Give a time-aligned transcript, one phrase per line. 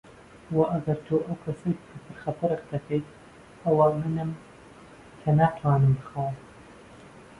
[0.55, 3.07] و ئەگەر تۆ ئەو کەسەیت کە پرخەپرخ دەکەیت،
[3.63, 4.31] ئەوە منم
[5.21, 6.35] کە ناتوانم بخەوم.